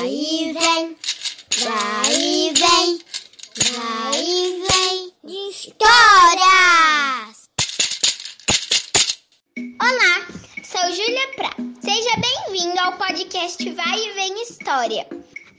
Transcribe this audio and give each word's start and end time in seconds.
Vai 0.00 0.08
e 0.08 0.54
vem, 0.54 0.96
vai 1.58 2.14
e 2.14 2.54
vem, 2.54 2.98
vai 3.74 4.18
e 4.18 4.64
vem 4.66 5.12
histórias! 5.50 7.50
Olá, 9.78 10.26
sou 10.64 10.90
Júlia 10.94 11.28
Prá. 11.36 11.54
Seja 11.82 12.16
bem-vindo 12.16 12.80
ao 12.80 12.96
podcast 12.96 13.70
Vai 13.72 13.98
e 13.98 14.12
Vem 14.14 14.42
História. 14.42 15.06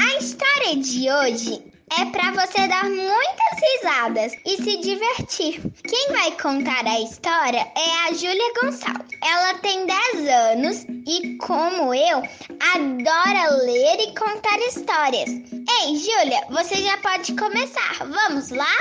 A 0.00 0.16
história 0.18 0.74
de 0.78 1.08
hoje 1.12 1.62
é 1.92 2.06
para 2.06 2.30
você 2.32 2.66
dar 2.66 2.84
muitas 2.84 3.60
risadas 3.60 4.32
e 4.44 4.56
se 4.56 4.76
divertir. 4.78 5.60
Quem 5.86 6.12
vai 6.12 6.32
contar 6.32 6.86
a 6.86 7.00
história 7.00 7.66
é 7.76 8.08
a 8.08 8.12
Júlia 8.12 8.52
Gonçalves. 8.60 9.18
Ela 9.22 9.54
tem 9.58 9.86
10 9.86 10.28
anos 10.28 10.86
e, 11.06 11.36
como 11.38 11.94
eu, 11.94 12.18
adora 12.18 13.54
ler 13.64 14.00
e 14.00 14.14
contar 14.14 14.58
histórias. 14.60 15.30
Ei, 15.30 15.96
Júlia, 15.96 16.40
você 16.50 16.76
já 16.76 16.96
pode 16.98 17.34
começar. 17.36 17.98
Vamos 17.98 18.50
lá? 18.50 18.76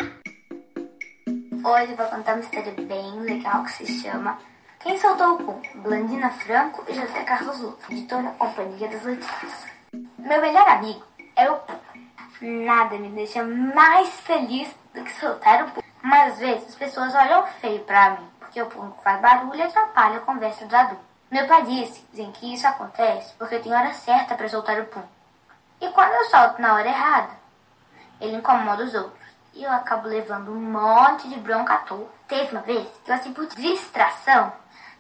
Hoje 1.65 1.91
eu 1.91 1.97
vou 1.97 2.05
contar 2.07 2.33
uma 2.33 2.43
história 2.43 2.73
bem 2.73 3.19
legal 3.21 3.63
que 3.63 3.71
se 3.71 4.01
chama 4.01 4.37
Quem 4.81 4.99
Soltou 4.99 5.35
o 5.35 5.37
Pum? 5.37 5.61
Blandina 5.75 6.29
Franco 6.29 6.83
e 6.89 6.93
José 6.93 7.23
Carlos 7.23 7.59
Luto, 7.59 7.91
editora 7.91 8.31
Companhia 8.37 8.87
das 8.89 9.03
Letícias. 9.03 9.65
Meu 10.17 10.41
melhor 10.41 10.67
amigo 10.67 11.03
é 11.35 11.49
o. 11.49 11.59
Nada 12.45 12.97
me 12.97 13.07
deixa 13.07 13.41
mais 13.41 14.19
feliz 14.19 14.75
do 14.93 15.01
que 15.01 15.13
soltar 15.13 15.63
o 15.63 15.71
pum. 15.71 15.81
Mas 16.01 16.33
às 16.33 16.39
vezes 16.39 16.67
as 16.67 16.75
pessoas 16.75 17.15
olham 17.15 17.47
feio 17.61 17.79
pra 17.85 18.09
mim, 18.09 18.27
porque 18.37 18.61
o 18.61 18.65
pum 18.65 18.91
faz 19.01 19.21
barulho 19.21 19.55
e 19.55 19.61
atrapalha 19.61 20.17
a 20.17 20.19
conversa 20.19 20.65
dos 20.65 20.73
adultos. 20.73 21.05
Meu 21.31 21.47
pai 21.47 21.63
disse 21.63 22.05
dizem 22.11 22.33
que 22.33 22.53
isso 22.53 22.67
acontece 22.67 23.33
porque 23.39 23.59
tenho 23.59 23.73
hora 23.73 23.93
certa 23.93 24.35
para 24.35 24.49
soltar 24.49 24.77
o 24.77 24.85
pum. 24.87 25.03
E 25.79 25.87
quando 25.91 26.11
eu 26.11 26.25
solto 26.25 26.61
na 26.61 26.73
hora 26.73 26.89
errada, 26.89 27.31
ele 28.19 28.35
incomoda 28.35 28.83
os 28.83 28.93
outros. 28.93 29.25
E 29.53 29.63
eu 29.63 29.71
acabo 29.71 30.09
levando 30.09 30.51
um 30.51 30.59
monte 30.59 31.29
de 31.29 31.39
bronca 31.39 31.75
à 31.75 31.77
toa. 31.77 32.09
Teve 32.27 32.51
uma 32.51 32.61
vez 32.61 32.85
que 33.05 33.09
eu, 33.09 33.15
assim, 33.15 33.31
por 33.31 33.47
distração, 33.47 34.51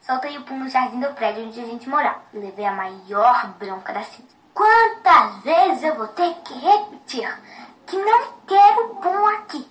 soltei 0.01 0.37
o 0.37 0.43
pum 0.43 0.59
no 0.59 0.69
jardim 0.69 1.01
do 1.01 1.13
prédio 1.13 1.45
onde 1.45 1.59
a 1.59 1.65
gente 1.65 1.89
morava. 1.89 2.21
E 2.33 2.37
levei 2.37 2.65
a 2.65 2.71
maior 2.71 3.47
bronca 3.59 3.91
da 3.91 4.03
cidade. 4.03 4.33
Quantas 4.53 5.43
vezes 5.43 5.83
eu 5.83 5.95
vou 5.95 6.07
ter 6.09 6.31
que 6.45 6.53
que 7.85 7.97
não 7.97 8.33
quero 8.47 8.95
pum 8.95 9.27
aqui? 9.27 9.67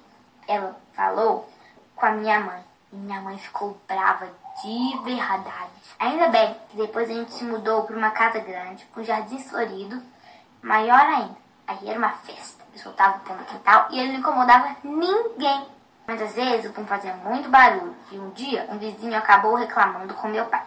Ela 0.46 0.76
falou 0.92 1.48
com 1.96 2.06
a 2.06 2.12
minha 2.12 2.40
mãe. 2.40 2.62
E 2.92 2.96
minha 2.96 3.20
mãe 3.20 3.38
ficou 3.38 3.80
brava 3.88 4.26
de 4.62 4.98
verdade. 5.04 5.70
Ainda 5.98 6.28
bem 6.28 6.54
que 6.68 6.76
depois 6.76 7.10
a 7.10 7.14
gente 7.14 7.32
se 7.32 7.44
mudou 7.44 7.84
para 7.84 7.96
uma 7.96 8.10
casa 8.10 8.38
grande, 8.38 8.84
com 8.86 9.02
jardim 9.02 9.42
florido, 9.42 10.02
maior 10.62 11.00
ainda. 11.00 11.36
Aí 11.66 11.88
era 11.88 11.98
uma 11.98 12.12
festa. 12.12 12.62
Eu 12.72 12.78
soltava 12.78 13.16
o 13.16 13.20
pum 13.20 13.34
no 13.34 13.44
quintal 13.44 13.88
e 13.90 13.98
ele 13.98 14.12
não 14.12 14.20
incomodava 14.20 14.76
ninguém. 14.84 15.66
Às 16.06 16.34
vezes 16.34 16.70
o 16.70 16.74
pum 16.74 16.86
fazia 16.86 17.14
muito 17.14 17.48
barulho. 17.48 17.96
E 18.10 18.18
um 18.18 18.30
dia 18.30 18.66
um 18.70 18.78
vizinho 18.78 19.16
acabou 19.16 19.54
reclamando 19.54 20.14
com 20.14 20.28
meu 20.28 20.44
pai. 20.46 20.64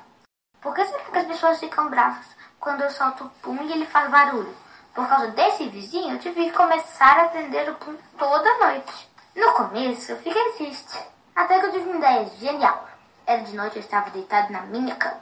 Por 0.60 0.74
que 0.74 0.86
será 0.86 1.04
que 1.04 1.18
as 1.18 1.28
pessoas 1.28 1.60
ficam 1.60 1.90
bravas? 1.90 2.36
quando 2.66 2.82
eu 2.82 2.90
solto 2.90 3.26
o 3.26 3.30
pum 3.44 3.62
e 3.62 3.72
ele 3.72 3.86
faz 3.86 4.10
barulho. 4.10 4.52
Por 4.96 5.06
causa 5.10 5.28
desse 5.32 5.68
vizinho, 5.68 6.14
eu 6.14 6.20
tive 6.20 6.46
que 6.46 6.52
começar 6.54 7.20
a 7.20 7.26
aprender 7.26 7.70
o 7.70 7.76
pum 7.76 7.98
toda 8.18 8.58
noite. 8.60 9.10
No 9.36 9.52
começo, 9.52 10.14
eu 10.14 10.18
fiquei 10.20 10.54
triste. 10.54 10.98
Até 11.36 11.60
que 11.60 11.66
eu 11.66 11.72
tive 11.74 11.90
uma 11.90 11.98
ideia 11.98 12.26
genial. 12.40 12.88
Era 13.28 13.44
de 13.44 13.54
noite, 13.58 13.76
eu 13.76 13.82
estava 13.82 14.10
deitado 14.10 14.54
na 14.54 14.62
minha 14.62 14.96
cama. 14.96 15.20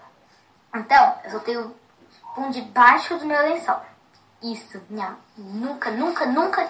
Então, 0.76 1.16
eu 1.24 1.32
soltei 1.32 1.58
o 1.58 1.76
pum 2.36 2.52
debaixo 2.52 3.18
do 3.18 3.26
meu 3.26 3.42
lençol. 3.42 3.82
Isso, 4.44 4.80
minha 4.92 5.18
nunca, 5.36 5.90
nunca, 5.90 6.28
nunca. 6.28 6.70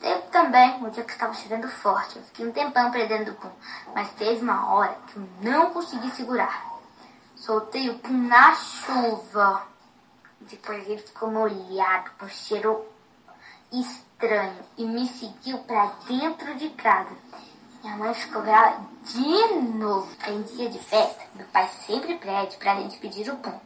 Teve 0.00 0.22
também 0.28 0.82
um 0.82 0.88
dia 0.88 1.04
que 1.04 1.12
estava 1.12 1.34
chovendo 1.34 1.68
forte. 1.68 2.16
Eu 2.16 2.22
fiquei 2.22 2.46
um 2.46 2.52
tempão 2.52 2.90
prendendo 2.90 3.32
o 3.32 3.34
pum. 3.34 3.50
Mas 3.94 4.10
teve 4.12 4.40
uma 4.40 4.72
hora 4.72 4.96
que 5.08 5.16
eu 5.16 5.28
não 5.42 5.72
consegui 5.72 6.10
segurar. 6.12 6.64
Soltei 7.36 7.90
o 7.90 7.98
pum 7.98 8.28
na 8.28 8.54
chuva. 8.54 9.62
Depois 10.40 10.88
ele 10.88 11.02
ficou 11.02 11.30
molhado, 11.30 12.10
com 12.18 12.28
cheiro 12.28 12.86
estranho 13.72 14.64
e 14.76 14.84
me 14.84 15.06
seguiu 15.06 15.58
para 15.58 15.92
dentro 16.06 16.54
de 16.54 16.70
casa. 16.70 17.16
Minha 17.82 17.96
mãe 17.96 18.14
ficou 18.14 18.42
brava 18.42 18.80
de 19.04 19.54
novo. 19.74 20.08
Em 20.26 20.42
dia 20.42 20.68
de 20.68 20.78
festa, 20.78 21.24
meu 21.34 21.46
pai 21.48 21.68
sempre 21.86 22.16
pede 22.16 22.56
para 22.56 22.72
a 22.72 22.76
gente 22.76 22.98
pedir 22.98 23.30
o 23.30 23.36
pum. 23.36 23.58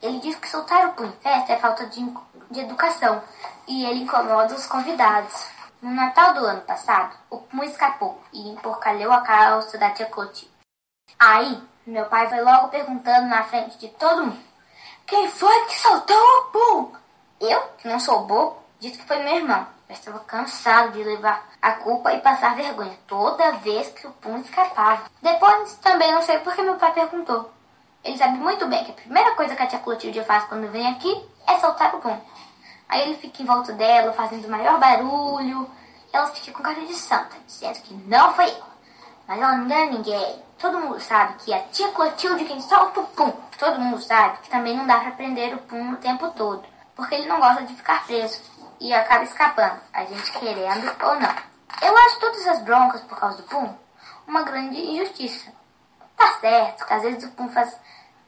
Ele 0.00 0.20
diz 0.20 0.36
que 0.36 0.48
soltar 0.48 0.88
o 0.88 0.92
pum 0.92 1.04
em 1.04 1.12
festa 1.12 1.52
é 1.52 1.58
falta 1.58 1.86
de, 1.86 2.14
de 2.50 2.60
educação 2.60 3.22
e 3.66 3.84
ele 3.84 4.04
incomoda 4.04 4.54
os 4.54 4.66
convidados. 4.66 5.46
No 5.82 5.90
Natal 5.90 6.34
do 6.34 6.44
ano 6.44 6.62
passado, 6.62 7.16
o 7.28 7.38
pum 7.38 7.62
escapou 7.62 8.22
e 8.32 8.48
emporcalhou 8.48 9.12
a 9.12 9.20
calça 9.20 9.76
da 9.76 9.90
tia 9.90 10.06
Clotilde. 10.06 10.50
Aí, 11.18 11.62
meu 11.86 12.06
pai 12.06 12.28
foi 12.28 12.40
logo 12.40 12.68
perguntando 12.68 13.28
na 13.28 13.42
frente 13.44 13.78
de 13.78 13.88
todo 13.88 14.24
mundo: 14.24 14.45
Quem 15.06 15.30
foi 15.30 15.66
que 15.66 15.78
soltou 15.78 16.16
o 16.16 16.42
pum? 16.46 16.92
Eu, 17.40 17.62
que 17.78 17.86
não 17.86 18.00
sou 18.00 18.24
bobo, 18.24 18.56
disse 18.80 18.98
que 18.98 19.06
foi 19.06 19.22
meu 19.22 19.36
irmão. 19.36 19.64
Eu 19.88 19.94
estava 19.94 20.18
cansado 20.18 20.94
de 20.94 21.04
levar 21.04 21.48
a 21.62 21.74
culpa 21.74 22.12
e 22.12 22.20
passar 22.20 22.56
vergonha 22.56 22.98
toda 23.06 23.52
vez 23.52 23.88
que 23.90 24.04
o 24.04 24.10
pum 24.10 24.36
escapava. 24.38 25.04
Depois 25.22 25.74
também 25.74 26.10
não 26.10 26.22
sei 26.22 26.40
porque 26.40 26.60
meu 26.60 26.74
pai 26.74 26.92
perguntou. 26.92 27.52
Ele 28.02 28.18
sabe 28.18 28.36
muito 28.36 28.66
bem 28.66 28.84
que 28.84 28.90
a 28.90 28.94
primeira 28.94 29.32
coisa 29.36 29.54
que 29.54 29.62
a 29.62 29.66
tia 29.68 29.78
Clotilde 29.78 30.24
faz 30.24 30.42
quando 30.44 30.68
vem 30.72 30.88
aqui 30.88 31.24
é 31.46 31.56
soltar 31.60 31.94
o 31.94 32.00
pum. 32.00 32.18
Aí 32.88 33.02
ele 33.02 33.16
fica 33.16 33.42
em 33.42 33.46
volta 33.46 33.72
dela, 33.74 34.12
fazendo 34.12 34.46
o 34.46 34.50
maior 34.50 34.80
barulho. 34.80 35.70
E 36.12 36.16
ela 36.16 36.26
fica 36.28 36.50
com 36.50 36.64
cara 36.64 36.80
de 36.80 36.94
santa, 36.94 37.36
dizendo 37.46 37.80
que 37.82 37.94
não 37.94 38.34
foi 38.34 38.50
ela. 38.50 38.75
Mas 39.26 39.38
ela 39.38 39.56
não 39.56 39.64
engana 39.64 39.92
ninguém. 39.92 40.42
Todo 40.58 40.78
mundo 40.78 41.00
sabe 41.00 41.34
que 41.38 41.52
a 41.52 41.60
tia 41.64 41.88
Clotilde 41.92 42.44
quem 42.44 42.60
solta 42.60 43.00
o 43.00 43.06
pum. 43.08 43.32
Todo 43.58 43.80
mundo 43.80 44.00
sabe 44.00 44.38
que 44.38 44.50
também 44.50 44.76
não 44.76 44.86
dá 44.86 45.00
para 45.00 45.10
prender 45.12 45.54
o 45.54 45.58
pum 45.58 45.92
o 45.92 45.96
tempo 45.96 46.30
todo, 46.30 46.64
porque 46.94 47.14
ele 47.14 47.26
não 47.26 47.40
gosta 47.40 47.64
de 47.64 47.74
ficar 47.74 48.04
preso 48.06 48.40
e 48.80 48.92
acaba 48.92 49.24
escapando, 49.24 49.80
a 49.92 50.04
gente 50.04 50.32
querendo 50.32 50.94
ou 51.02 51.20
não. 51.20 51.34
Eu 51.82 51.96
acho 51.96 52.20
todas 52.20 52.40
essas 52.40 52.62
broncas 52.62 53.00
por 53.02 53.18
causa 53.18 53.38
do 53.38 53.42
pum 53.44 53.74
uma 54.26 54.42
grande 54.42 54.78
injustiça. 54.78 55.52
Tá 56.16 56.38
certo 56.40 56.86
que 56.86 56.92
às 56.92 57.02
vezes 57.02 57.24
o 57.24 57.32
pum 57.32 57.48
faz 57.48 57.76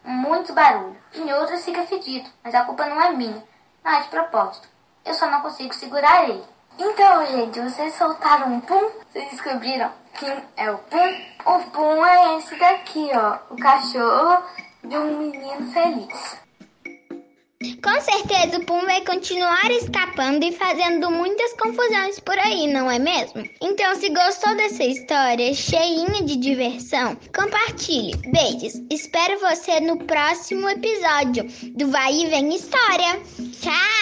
muito 0.05 0.53
barulho, 0.53 0.97
em 1.15 1.33
outras 1.33 1.65
fica 1.65 1.83
fedido, 1.87 2.31
mas 2.43 2.55
a 2.55 2.65
culpa 2.65 2.87
não 2.87 3.01
é 3.01 3.11
minha, 3.11 3.43
não 3.85 3.93
é 3.93 4.01
de 4.01 4.09
propósito. 4.09 4.69
Eu 5.05 5.15
só 5.15 5.27
não 5.31 5.41
consigo 5.41 5.75
segurar 5.75 6.29
ele. 6.29 6.45
Então, 6.79 7.27
gente, 7.27 7.61
vocês 7.61 7.95
soltaram 7.95 8.55
um 8.55 8.61
pum? 8.61 8.91
Vocês 9.11 9.31
descobriram 9.31 9.91
quem 10.19 10.43
é 10.57 10.71
o 10.71 10.79
pum? 10.79 11.21
O 11.45 11.59
pum 11.71 12.07
é 12.07 12.39
esse 12.39 12.55
daqui, 12.57 13.11
ó. 13.15 13.39
O 13.51 13.57
cachorro 13.57 14.43
de 14.85 14.97
um 14.97 15.19
menino 15.19 15.73
feliz. 15.73 16.39
Com 17.83 18.01
certeza 18.01 18.59
o 18.59 18.65
Pum 18.65 18.81
vai 18.83 19.05
continuar 19.05 19.69
escapando 19.73 20.45
e 20.45 20.53
fazendo 20.53 21.11
muitas 21.11 21.53
confusões 21.55 22.21
por 22.21 22.39
aí, 22.39 22.69
não 22.73 22.89
é 22.89 23.01
mesmo? 23.01 23.43
Então, 23.61 23.97
se 23.97 24.09
gostou 24.11 24.55
dessa 24.55 24.85
história 24.85 25.53
cheinha 25.53 26.23
de 26.23 26.37
diversão, 26.37 27.17
compartilhe. 27.35 28.17
Beijos. 28.31 28.75
Espero 28.91 29.41
você 29.41 29.81
no 29.81 29.97
próximo 30.05 30.69
episódio 30.69 31.45
do 31.75 31.91
Vai 31.91 32.13
e 32.13 32.27
Vem 32.29 32.55
História. 32.55 33.21
Tchau! 33.61 33.98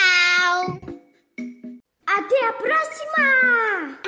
a 2.49 2.53
próxima! 2.53 4.06